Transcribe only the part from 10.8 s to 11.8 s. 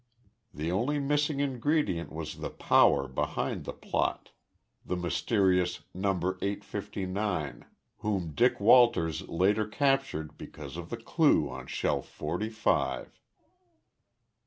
the clue on